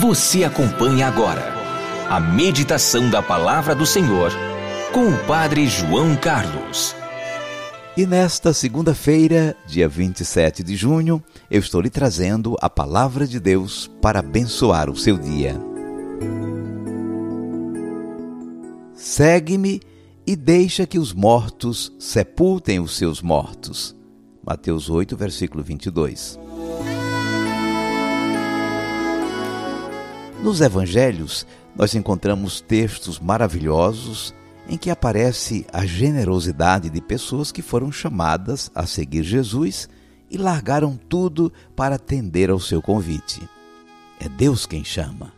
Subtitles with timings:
[0.00, 1.54] Você acompanha agora
[2.10, 4.30] a meditação da palavra do Senhor
[4.92, 6.94] com o Padre João Carlos.
[7.96, 13.90] E nesta segunda-feira, dia 27 de junho, eu estou lhe trazendo a palavra de Deus
[14.02, 15.58] para abençoar o seu dia.
[18.94, 19.80] Segue-me
[20.26, 23.96] e deixa que os mortos sepultem os seus mortos.
[24.44, 26.45] Mateus 8, versículo 22.
[30.42, 34.34] Nos evangelhos, nós encontramos textos maravilhosos
[34.68, 39.88] em que aparece a generosidade de pessoas que foram chamadas a seguir Jesus
[40.30, 43.40] e largaram tudo para atender ao seu convite.
[44.20, 45.32] É Deus quem chama.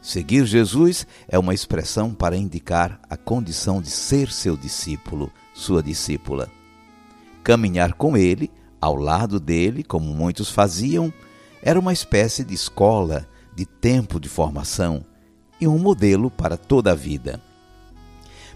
[0.00, 6.50] Seguir Jesus é uma expressão para indicar a condição de ser seu discípulo, sua discípula.
[7.44, 11.12] Caminhar com ele, ao lado dele, como muitos faziam,
[11.62, 15.04] era uma espécie de escola, de tempo de formação
[15.60, 17.40] e um modelo para toda a vida.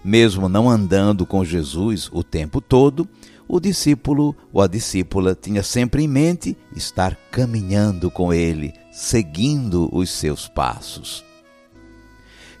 [0.03, 3.07] Mesmo não andando com Jesus o tempo todo,
[3.47, 10.09] o discípulo ou a discípula tinha sempre em mente estar caminhando com ele, seguindo os
[10.09, 11.23] seus passos.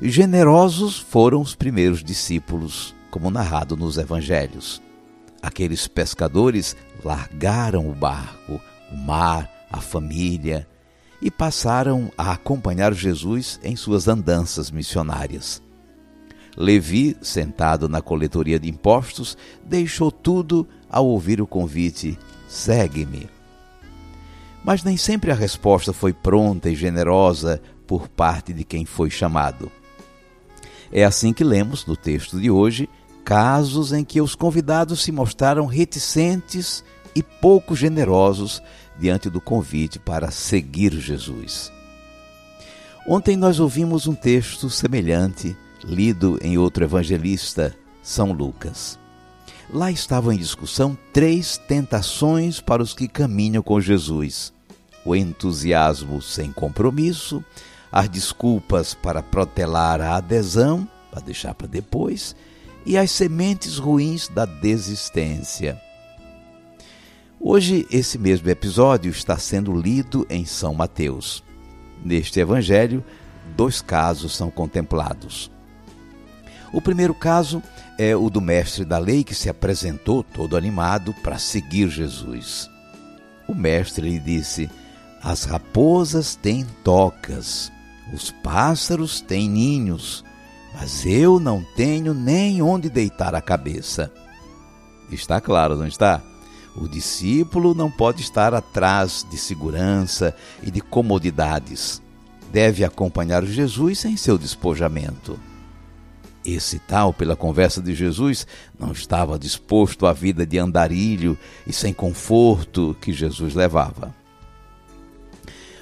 [0.01, 4.81] Generosos foram os primeiros discípulos, como narrado nos evangelhos.
[5.41, 10.67] Aqueles pescadores largaram o barco, o mar, a família
[11.21, 15.61] e passaram a acompanhar Jesus em suas andanças missionárias.
[16.55, 23.29] Levi, sentado na coletoria de impostos, deixou tudo ao ouvir o convite: segue-me.
[24.63, 29.71] Mas nem sempre a resposta foi pronta e generosa por parte de quem foi chamado.
[30.91, 32.89] É assim que lemos no texto de hoje
[33.23, 36.83] casos em que os convidados se mostraram reticentes
[37.17, 38.61] e pouco generosos
[38.95, 41.71] diante do convite para seguir Jesus.
[43.07, 48.99] Ontem nós ouvimos um texto semelhante lido em outro evangelista, São Lucas.
[49.67, 54.53] Lá estavam em discussão três tentações para os que caminham com Jesus:
[55.03, 57.43] o entusiasmo sem compromisso,
[57.91, 62.35] as desculpas para protelar a adesão, para deixar para depois,
[62.85, 65.81] e as sementes ruins da desistência.
[67.39, 71.43] Hoje, esse mesmo episódio está sendo lido em São Mateus.
[72.03, 73.03] Neste evangelho,
[73.55, 75.51] dois casos são contemplados.
[76.73, 77.61] O primeiro caso
[77.97, 82.67] é o do mestre da lei que se apresentou todo animado para seguir Jesus.
[83.47, 84.67] O mestre lhe disse:
[85.21, 87.71] As raposas têm tocas,
[88.11, 90.25] os pássaros têm ninhos,
[90.73, 94.11] mas eu não tenho nem onde deitar a cabeça.
[95.11, 96.21] Está claro, não está?
[96.77, 102.01] O discípulo não pode estar atrás de segurança e de comodidades.
[102.51, 105.39] Deve acompanhar Jesus em seu despojamento.
[106.45, 108.45] Esse tal, pela conversa de Jesus,
[108.79, 114.15] não estava disposto à vida de andarilho e sem conforto que Jesus levava.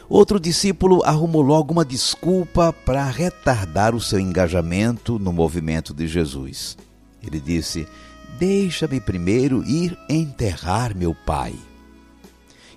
[0.07, 6.77] Outro discípulo arrumou logo uma desculpa para retardar o seu engajamento no movimento de Jesus.
[7.21, 7.87] Ele disse:
[8.37, 11.55] Deixa-me primeiro ir enterrar meu pai.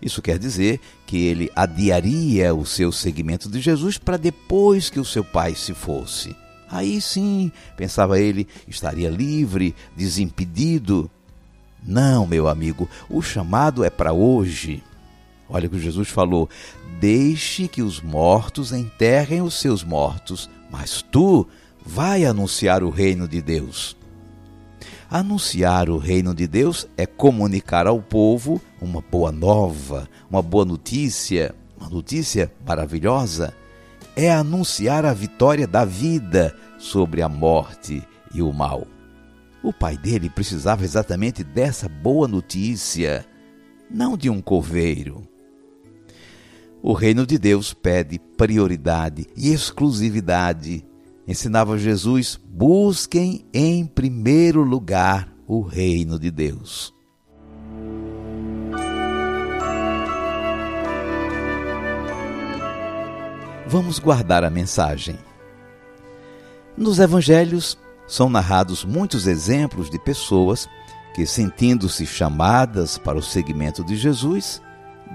[0.00, 5.04] Isso quer dizer que ele adiaria o seu seguimento de Jesus para depois que o
[5.04, 6.36] seu pai se fosse.
[6.70, 11.10] Aí sim, pensava ele, estaria livre, desimpedido.
[11.82, 14.84] Não, meu amigo, o chamado é para hoje.
[15.48, 16.48] Olha o que Jesus falou:
[17.00, 21.48] deixe que os mortos enterrem os seus mortos, mas tu
[21.84, 23.97] vai anunciar o reino de Deus.
[25.10, 31.54] Anunciar o reino de Deus é comunicar ao povo uma boa nova, uma boa notícia,
[31.78, 33.54] uma notícia maravilhosa
[34.18, 38.02] é anunciar a vitória da vida sobre a morte
[38.34, 38.84] e o mal.
[39.62, 43.24] O pai dele precisava exatamente dessa boa notícia,
[43.88, 45.22] não de um coveiro.
[46.82, 50.84] O reino de Deus pede prioridade e exclusividade.
[51.28, 56.94] Ensinava Jesus: busquem em primeiro lugar o reino de Deus.
[63.66, 65.18] Vamos guardar a mensagem.
[66.74, 67.76] Nos evangelhos
[68.06, 70.66] são narrados muitos exemplos de pessoas
[71.14, 74.62] que, sentindo-se chamadas para o seguimento de Jesus,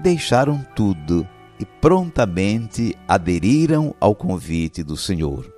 [0.00, 1.26] deixaram tudo
[1.58, 5.53] e prontamente aderiram ao convite do Senhor.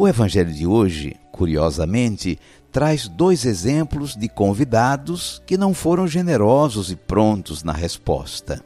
[0.00, 2.38] O Evangelho de hoje, curiosamente,
[2.70, 8.64] traz dois exemplos de convidados que não foram generosos e prontos na resposta.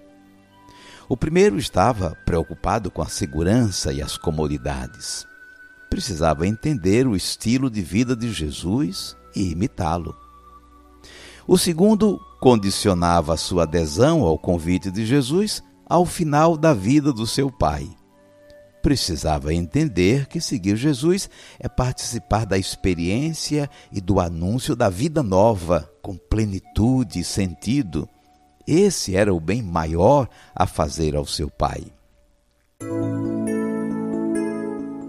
[1.08, 5.26] O primeiro estava preocupado com a segurança e as comodidades.
[5.88, 10.14] Precisava entender o estilo de vida de Jesus e imitá-lo.
[11.49, 17.50] O segundo condicionava sua adesão ao convite de Jesus ao final da vida do seu
[17.50, 17.88] pai.
[18.82, 21.31] Precisava entender que seguir Jesus
[21.61, 28.08] é participar da experiência e do anúncio da vida nova, com plenitude e sentido.
[28.67, 31.84] Esse era o bem maior a fazer ao seu pai.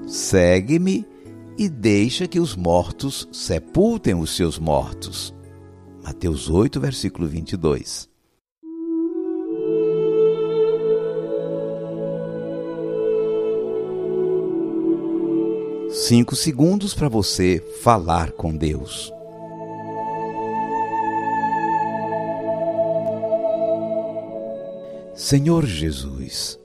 [0.08, 1.06] Segue-me
[1.58, 5.34] e deixa que os mortos sepultem os seus mortos.
[6.04, 8.13] Mateus 8, versículo 22.
[16.06, 19.10] Cinco segundos para você falar com Deus.
[25.16, 26.60] Senhor Jesus,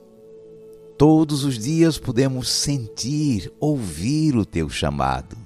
[0.99, 5.39] todos os dias podemos sentir, ouvir o teu chamado.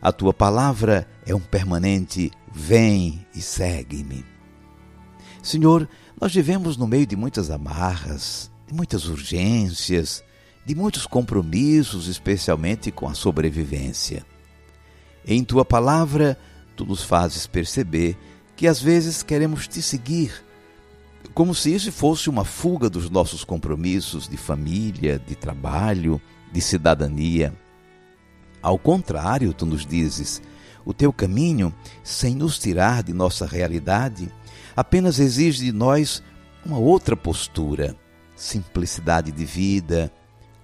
[0.00, 4.24] A tua palavra é um permanente Vem e segue-me.
[5.42, 5.86] Senhor,
[6.18, 10.24] nós vivemos no meio de muitas amarras, de muitas urgências,
[10.66, 14.26] de muitos compromissos, especialmente com a sobrevivência.
[15.24, 16.36] Em tua palavra,
[16.74, 18.18] tu nos fazes perceber
[18.56, 20.44] que às vezes queremos te seguir,
[21.32, 26.20] como se isso fosse uma fuga dos nossos compromissos de família, de trabalho,
[26.52, 27.54] de cidadania.
[28.60, 30.42] Ao contrário, tu nos dizes:
[30.84, 31.72] o teu caminho,
[32.02, 34.28] sem nos tirar de nossa realidade,
[34.74, 36.22] apenas exige de nós
[36.64, 37.94] uma outra postura,
[38.34, 40.12] simplicidade de vida,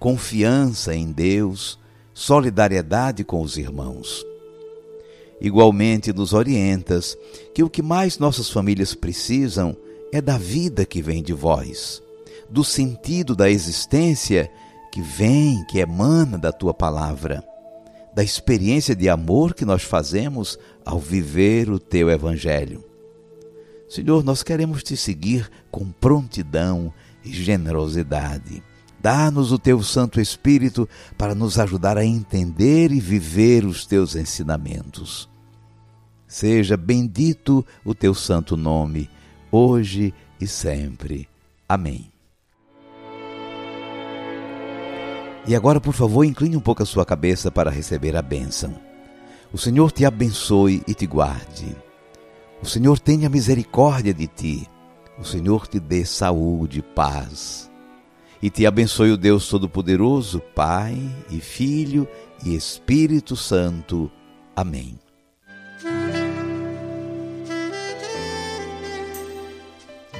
[0.03, 1.79] confiança em Deus,
[2.13, 4.21] solidariedade com os irmãos.
[5.39, 7.17] Igualmente nos orientas
[7.55, 9.73] que o que mais nossas famílias precisam
[10.11, 12.03] é da vida que vem de vós,
[12.49, 14.51] do sentido da existência
[14.91, 17.41] que vem, que emana da tua palavra
[18.13, 22.83] da experiência de amor que nós fazemos ao viver o teu Evangelho.
[23.87, 28.61] Senhor, nós queremos te seguir com prontidão e generosidade.
[29.03, 35.29] Dá-nos o teu Santo Espírito para nos ajudar a entender e viver os teus ensinamentos.
[36.25, 39.09] Seja bendito o teu santo nome,
[39.51, 41.27] hoje e sempre.
[41.67, 42.09] Amém.
[45.45, 48.73] E agora, por favor, incline um pouco a sua cabeça para receber a bênção.
[49.51, 51.75] O Senhor te abençoe e te guarde.
[52.61, 54.65] O Senhor tenha misericórdia de ti.
[55.19, 57.72] O Senhor te dê saúde e paz.
[58.43, 60.97] E te abençoe o Deus Todo-Poderoso, Pai
[61.29, 62.05] e Filho
[62.43, 64.11] e Espírito Santo.
[64.53, 64.99] Amém.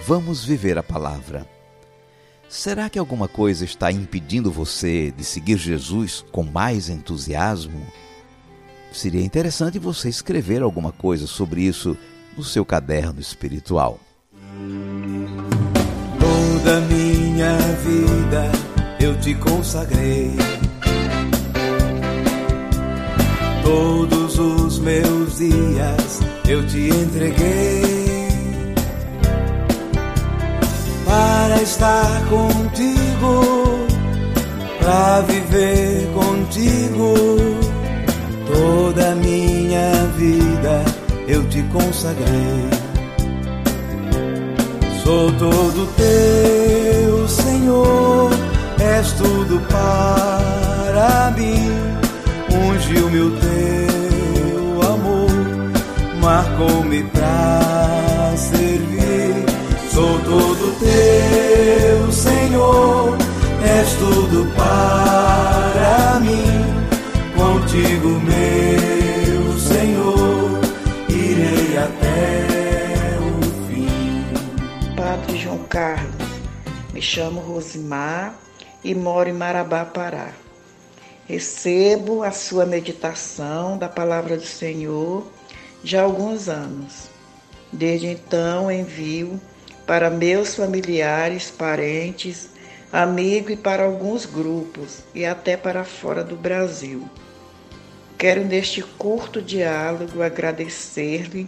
[0.07, 1.45] Vamos viver a palavra.
[2.47, 7.85] Será que alguma coisa está impedindo você de seguir Jesus com mais entusiasmo?
[8.93, 11.97] Seria interessante você escrever alguma coisa sobre isso
[12.37, 13.99] no seu caderno espiritual.
[16.17, 17.12] Toda minha
[17.83, 18.51] vida
[18.99, 20.35] eu te consagrei.
[23.63, 28.03] Todos os meus dias eu te entreguei.
[31.13, 33.85] para estar contigo,
[34.79, 37.13] para viver contigo.
[38.47, 40.83] Toda a minha vida
[41.27, 42.82] eu te consagrei.
[45.03, 48.31] Sou todo teu, Senhor,
[48.79, 51.69] és tudo para mim.
[52.49, 55.29] Unge o meu teu amor,
[56.21, 59.45] marcou-me pra servir.
[59.91, 63.17] Sou todo teu, Senhor,
[63.61, 66.63] és tudo para mim.
[67.35, 70.61] Contigo, meu Senhor,
[71.09, 72.52] irei até
[75.53, 76.27] João Carlos,
[76.91, 78.33] me chamo Rosimar
[78.83, 80.33] e moro em Marabá, Pará.
[81.27, 85.31] Recebo a sua meditação da palavra do Senhor
[85.83, 87.07] já há alguns anos.
[87.71, 89.39] Desde então envio
[89.85, 92.49] para meus familiares, parentes,
[92.91, 97.07] amigo e para alguns grupos e até para fora do Brasil.
[98.17, 101.47] Quero neste curto diálogo agradecer-lhe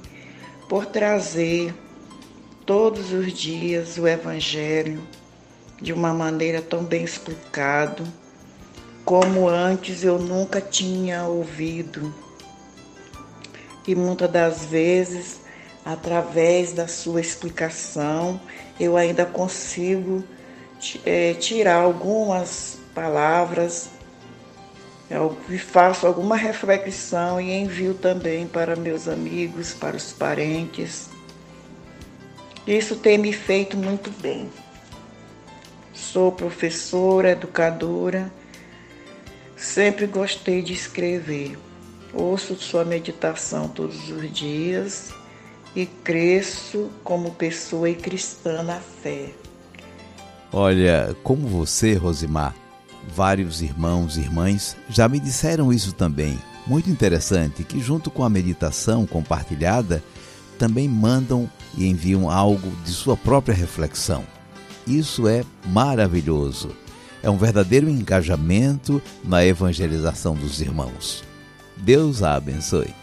[0.69, 1.73] por trazer
[2.65, 5.01] todos os dias o Evangelho
[5.81, 8.03] de uma maneira tão bem explicado,
[9.03, 12.13] como antes eu nunca tinha ouvido.
[13.87, 15.41] E muitas das vezes,
[15.83, 18.39] através da sua explicação,
[18.79, 20.23] eu ainda consigo
[21.05, 23.89] é, tirar algumas palavras
[25.09, 31.14] eu faço alguma reflexão e envio também para meus amigos, para os parentes.
[32.67, 34.49] Isso tem me feito muito bem.
[35.93, 38.31] Sou professora, educadora,
[39.55, 41.57] sempre gostei de escrever.
[42.13, 45.13] Ouço sua meditação todos os dias
[45.75, 49.29] e cresço como pessoa e cristã na fé.
[50.51, 52.55] Olha, como você, Rosimar,
[53.07, 56.39] vários irmãos e irmãs já me disseram isso também.
[56.65, 60.01] Muito interessante que, junto com a meditação compartilhada,
[60.57, 64.23] também mandam e enviam algo de sua própria reflexão.
[64.87, 66.69] Isso é maravilhoso.
[67.21, 71.23] É um verdadeiro engajamento na evangelização dos irmãos.
[71.77, 72.93] Deus a abençoe.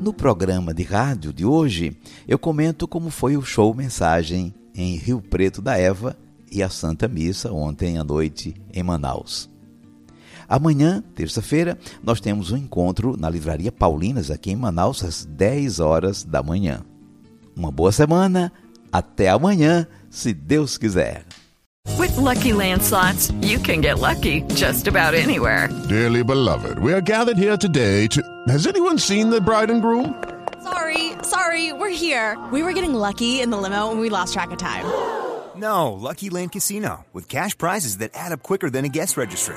[0.00, 5.22] No programa de rádio de hoje, eu comento como foi o show Mensagem em Rio
[5.22, 6.16] Preto da Eva
[6.50, 9.51] e a Santa Missa ontem à noite em Manaus.
[10.52, 16.24] Amanhã, terça-feira, nós temos um encontro na Livraria Paulinas aqui em Manaus às 10 horas
[16.24, 16.82] da manhã.
[17.56, 18.52] Uma boa semana,
[18.92, 21.24] até amanhã, se Deus quiser.
[21.98, 25.70] With lucky landslots, you can get lucky just about anywhere.
[25.88, 28.20] Dearly beloved, we are gathered here today to.
[28.46, 30.22] Has anyone seen the bride and groom?
[30.62, 32.36] Sorry, sorry, we're here.
[32.52, 34.84] We were getting lucky in the limo and we lost track of time.
[35.56, 39.56] No, Lucky Land Casino, with cash prizes that add up quicker than a guest registry.